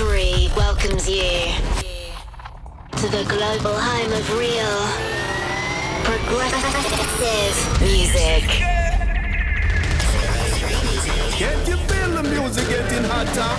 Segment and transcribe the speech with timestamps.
[0.00, 1.52] 03 welcomes you
[2.96, 4.80] to the global home of real
[6.04, 8.44] progressive music.
[11.36, 13.50] Can't you feel the music getting hotter?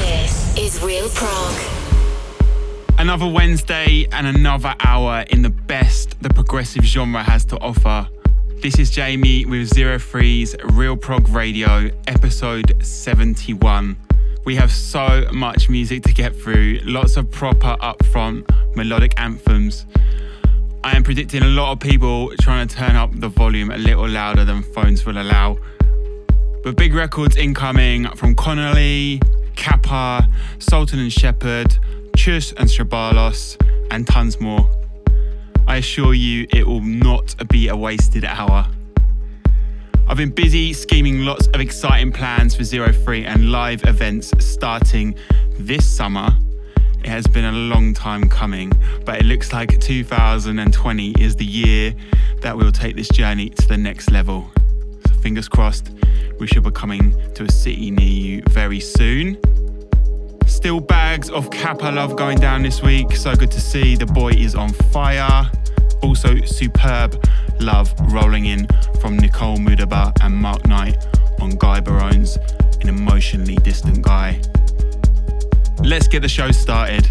[0.00, 1.54] This is Real Prog.
[2.98, 8.08] Another Wednesday and another hour in the best the progressive genre has to offer.
[8.62, 13.98] This is Jamie with Zero Three's Real Prog Radio, episode 71.
[14.44, 19.86] We have so much music to get through, lots of proper upfront melodic anthems.
[20.82, 24.08] I am predicting a lot of people trying to turn up the volume a little
[24.08, 25.58] louder than phones will allow.
[26.64, 29.20] But big records incoming from Connolly,
[29.54, 30.28] Kappa,
[30.58, 31.78] Sultan and Shepherd,
[32.16, 33.56] Chus and Ceballos,
[33.92, 34.68] and tons more.
[35.68, 38.66] I assure you it will not be a wasted hour.
[40.08, 45.14] I've been busy scheming lots of exciting plans for Zero Three and live events starting
[45.58, 46.36] this summer.
[46.98, 48.72] It has been a long time coming,
[49.04, 51.94] but it looks like 2020 is the year
[52.40, 54.50] that we'll take this journey to the next level.
[55.06, 55.90] So fingers crossed,
[56.38, 59.38] we should be coming to a city near you very soon.
[60.46, 63.16] Still bags of Kappa love going down this week.
[63.16, 63.96] So good to see.
[63.96, 65.50] The boy is on fire.
[66.02, 67.24] Also, superb
[67.60, 68.66] love rolling in
[69.00, 70.96] from Nicole Moudaber and Mark Knight
[71.40, 72.36] on Guy Barone's
[72.80, 74.40] An Emotionally Distant Guy.
[75.82, 77.04] Let's get the show started.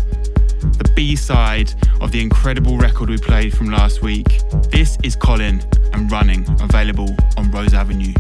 [0.62, 4.28] The B side of the incredible record we played from last week.
[4.70, 5.62] This is Colin
[5.94, 8.14] and Running, available on Rose Avenue.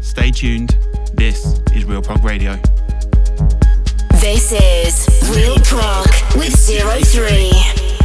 [0.00, 0.76] Stay tuned.
[1.14, 2.56] This is Real Prog Radio.
[4.20, 7.97] This is Real Prog with Zero Three.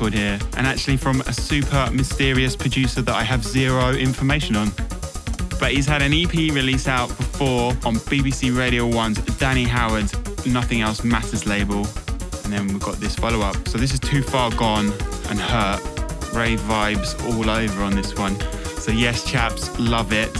[0.00, 4.72] Record here, and actually from a super mysterious producer that I have zero information on.
[5.58, 10.14] But he's had an EP release out before on BBC Radio 1's Danny Howard's
[10.46, 11.86] Nothing Else Matters label,
[12.44, 13.68] and then we've got this follow up.
[13.68, 14.86] So this is Too Far Gone
[15.28, 15.82] and Hurt.
[16.32, 18.40] Rave vibes all over on this one.
[18.78, 20.34] So, yes, chaps, love it.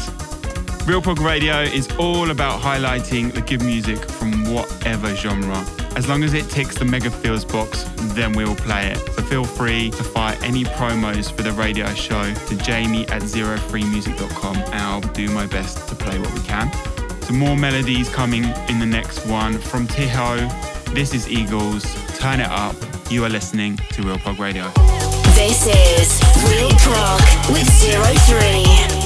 [0.86, 5.62] Real Prog Radio is all about highlighting the good music from whatever genre.
[5.96, 7.89] As long as it ticks the Mega Feels box,
[8.20, 8.98] then we'll play it.
[9.14, 14.56] So feel free to fire any promos for the radio show to jamie at zerofreemusic.com
[14.56, 16.70] and I'll do my best to play what we can.
[17.22, 20.36] Some more melodies coming in the next one from Tiho.
[20.94, 21.84] This is Eagles.
[22.18, 22.76] Turn it up.
[23.10, 24.68] You are listening to Real Prog Radio.
[25.34, 28.99] This is Real Prog with Zero Three.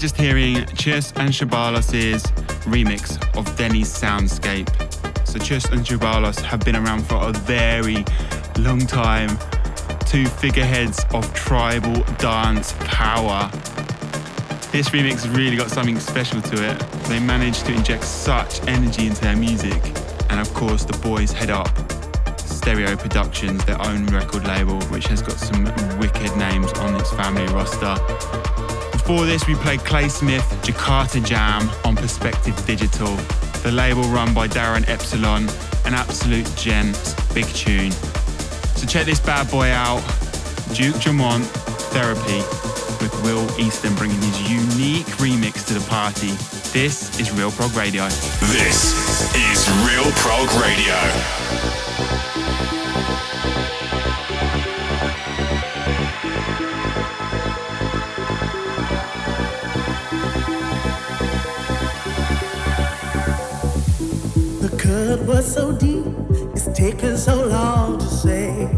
[0.00, 2.22] Just hearing Chus and Ceballos'
[2.64, 4.66] remix of Denny's Soundscape.
[5.26, 8.02] So Chus and Ceballos have been around for a very
[8.58, 9.28] long time.
[10.06, 13.50] Two figureheads of tribal dance power.
[14.72, 16.78] This remix really got something special to it.
[17.04, 19.82] They managed to inject such energy into their music.
[20.30, 21.68] And of course, the boys head up
[22.38, 25.64] Stereo Productions, their own record label, which has got some
[25.98, 27.96] wicked names on its family roster.
[29.10, 33.16] Before this, we played Clay Smith, Jakarta Jam on Perspective Digital,
[33.64, 35.48] the label run by Darren Epsilon,
[35.84, 37.90] an absolute gent, big tune.
[37.90, 39.98] So check this bad boy out
[40.74, 41.44] Duke Dumont,
[41.90, 42.38] Therapy,
[43.02, 46.30] with Will Easton bringing his unique remix to the party.
[46.70, 48.04] This is Real Prog Radio.
[48.54, 48.94] This
[49.34, 52.39] is Real Prog Radio.
[64.90, 66.04] Cut was so deep,
[66.52, 68.68] it's taken so long to say.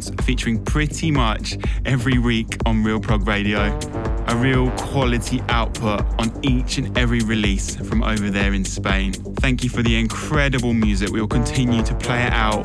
[0.00, 3.78] Records, featuring pretty much every week on Real Prog Radio.
[4.28, 9.12] A real quality output on each and every release from over there in Spain.
[9.12, 11.10] Thank you for the incredible music.
[11.10, 12.64] We will continue to play it out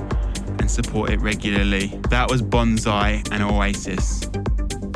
[0.59, 1.87] and support it regularly.
[2.09, 4.29] That was Bonsai and Oasis.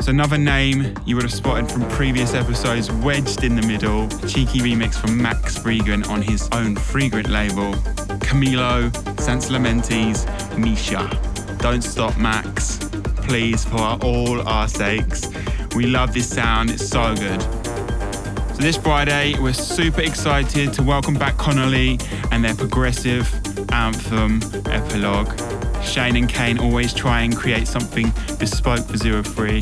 [0.02, 4.28] So another name you would have spotted from previous episodes, wedged in the middle, a
[4.28, 7.74] cheeky remix from Max Freegrant on his own Freegrant label.
[8.20, 10.26] Camilo, Sansalamentes,
[10.56, 11.29] Misha.
[11.60, 12.78] Don't stop, Max.
[13.28, 15.28] Please, for all our sakes.
[15.76, 17.40] We love this sound, it's so good.
[18.54, 21.98] So this Friday, we're super excited to welcome back Connolly
[22.32, 23.30] and their progressive
[23.72, 25.38] anthem epilogue.
[25.82, 29.60] Shane and Kane always try and create something bespoke for Zero Three,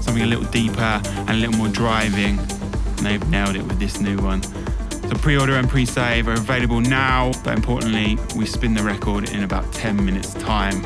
[0.00, 2.40] something a little deeper and a little more driving.
[2.40, 4.42] And they've nailed it with this new one.
[4.42, 9.72] So pre-order and pre-save are available now, but importantly, we spin the record in about
[9.72, 10.82] 10 minutes time.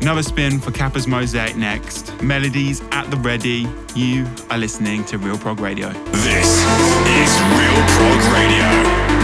[0.00, 2.20] Another spin for Kappa's Mosaic next.
[2.22, 3.68] Melodies at the ready.
[3.94, 5.90] You are listening to Real Prog Radio.
[5.90, 9.19] This is Real Prog Radio.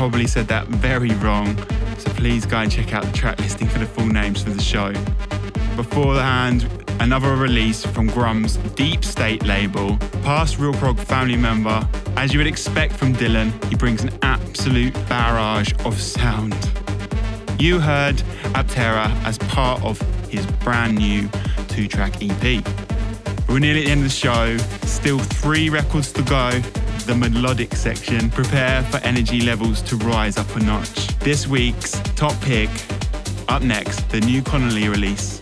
[0.00, 1.54] Probably said that very wrong,
[1.98, 4.62] so please go and check out the track listing for the full names for the
[4.62, 4.94] show.
[5.76, 6.66] Beforehand,
[7.00, 11.86] another release from Grum's Deep State label, past Real Prog family member.
[12.16, 16.54] As you would expect from Dylan, he brings an absolute barrage of sound.
[17.58, 18.16] You heard
[18.54, 21.28] Aptera as part of his brand new
[21.68, 22.64] two track EP.
[23.50, 26.62] We're nearly at the end of the show, still three records to go.
[27.10, 28.30] The melodic section.
[28.30, 31.08] Prepare for energy levels to rise up a notch.
[31.18, 32.70] This week's top pick,
[33.48, 35.40] up next, the new Connolly release.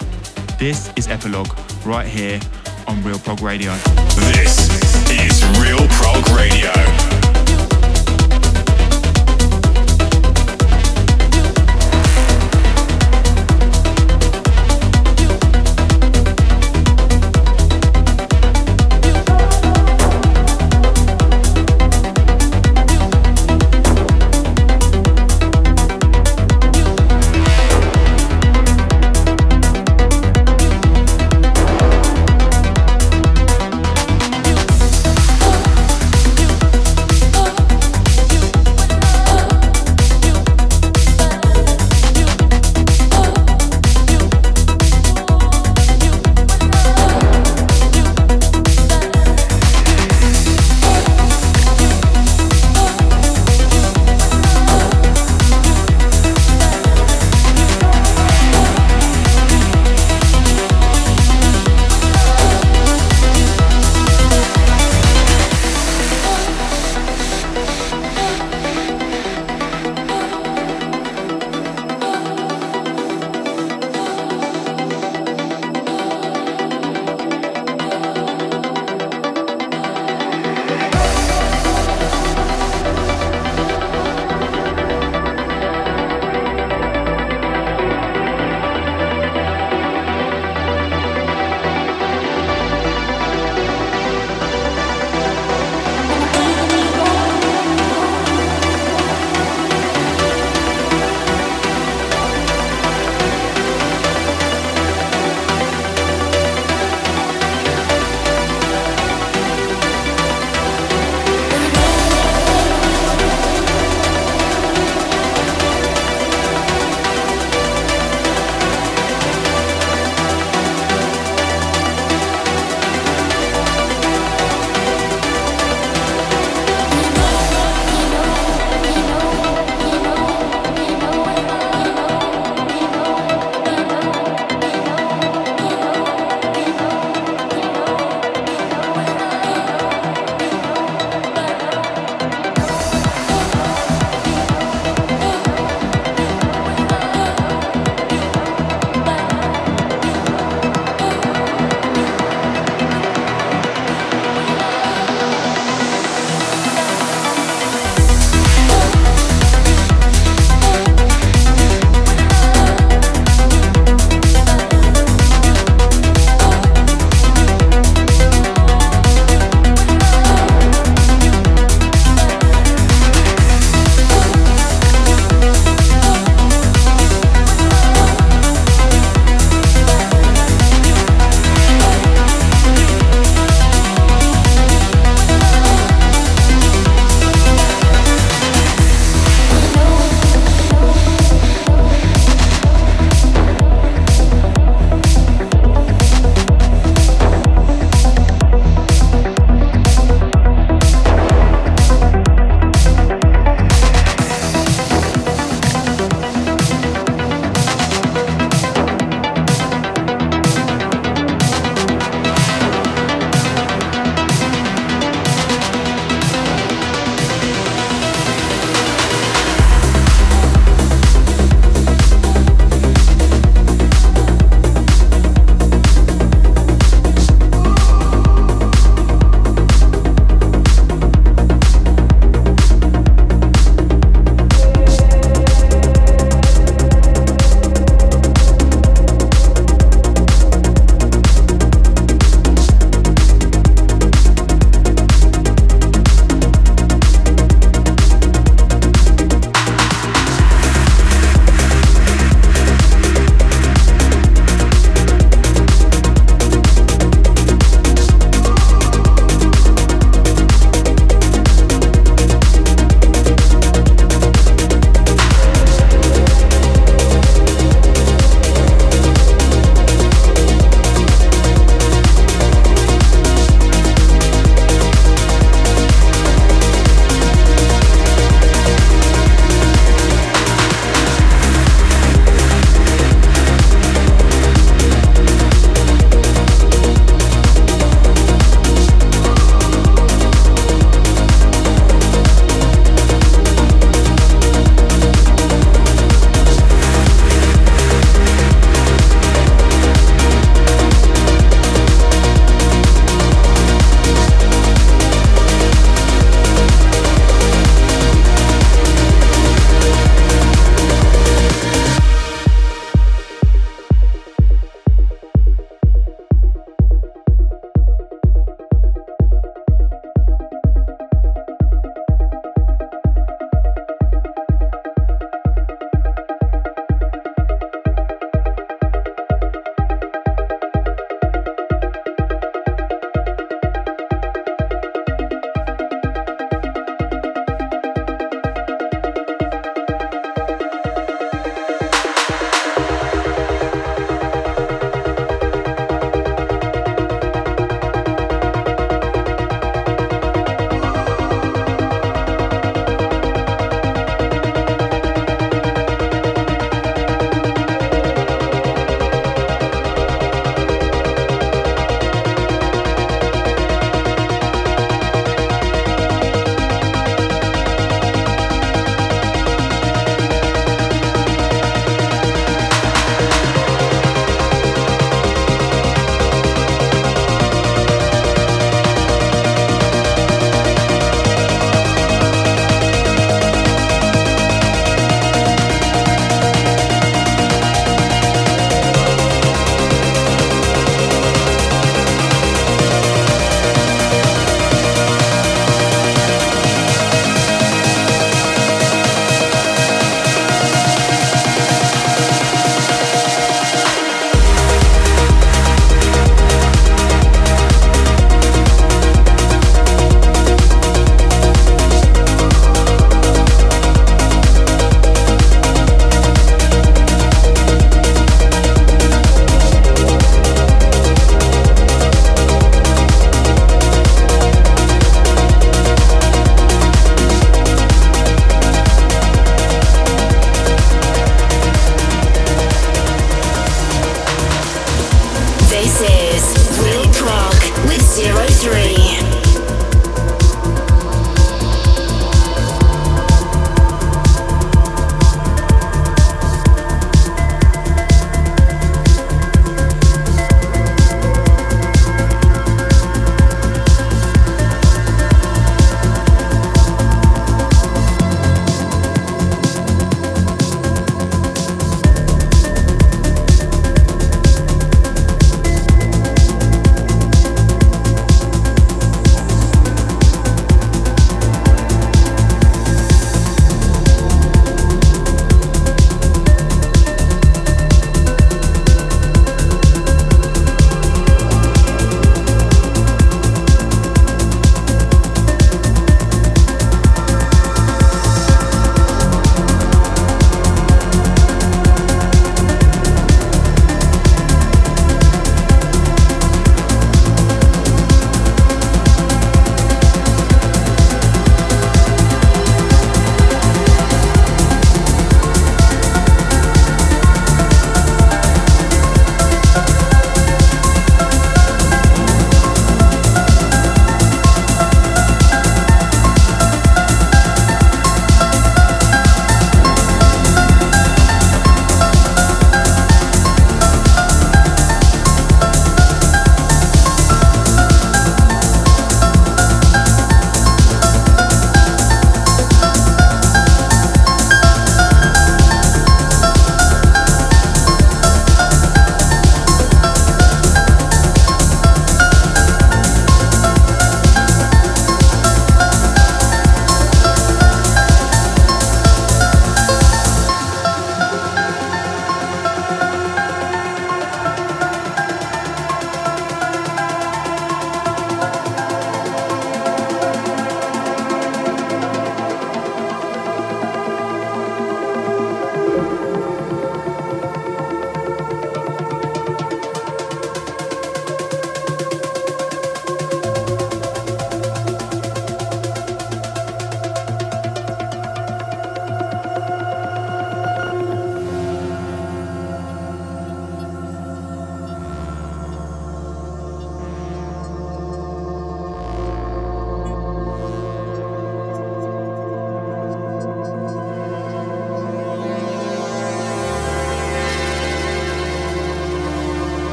[0.59, 1.55] This is Epilogue,
[1.85, 2.41] right here
[2.87, 3.75] on Real Prog Radio.
[4.33, 7.08] This is Real Prog Radio.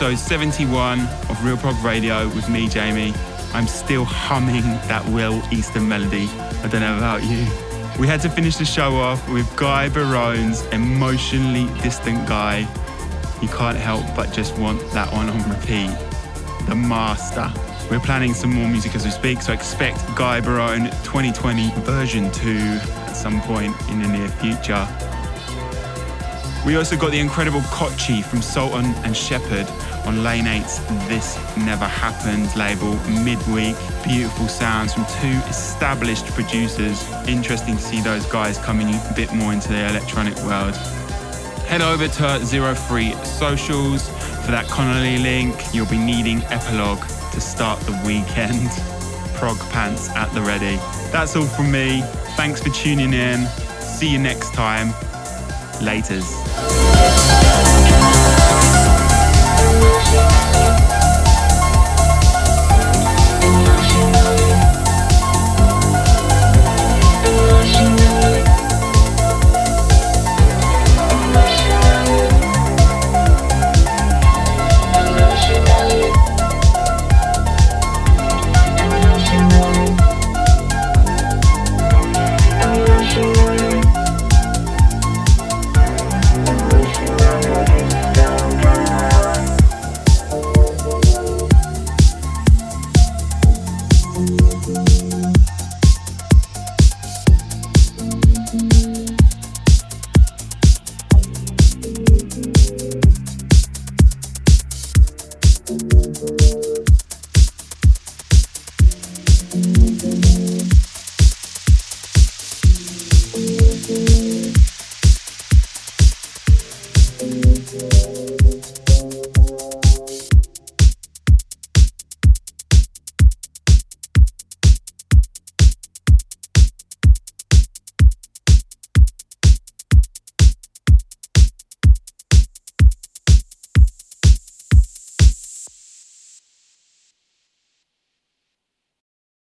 [0.00, 0.98] Episode 71
[1.28, 3.12] of Real Prog Radio with me, Jamie.
[3.52, 6.26] I'm still humming that Will Easton melody.
[6.62, 7.46] I don't know about you.
[7.98, 12.60] We had to finish the show off with Guy Barone's Emotionally Distant Guy.
[13.42, 15.94] You can't help but just want that one on repeat.
[16.66, 17.52] The master.
[17.90, 22.56] We're planning some more music as we speak, so expect Guy Barone 2020 version 2
[22.56, 24.88] at some point in the near future.
[26.66, 29.66] We also got the incredible Kochi from Sultan and Shepard
[30.04, 33.76] on Lane 8's This Never Happened label midweek.
[34.04, 37.10] Beautiful sounds from two established producers.
[37.26, 40.76] Interesting to see those guys coming a bit more into the electronic world.
[41.66, 44.08] Head over to Zero Three Socials
[44.44, 45.56] for that Connolly link.
[45.72, 48.68] You'll be needing Epilogue to start the weekend.
[49.36, 50.76] Prog pants at the ready.
[51.10, 52.02] That's all from me.
[52.36, 53.46] Thanks for tuning in.
[53.80, 54.92] See you next time.
[55.80, 57.19] Laters.